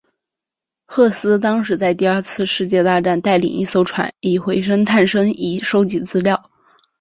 [0.85, 6.49] 赫斯当时在第二次世界大战带领一艘船以回声测深仪收集资料。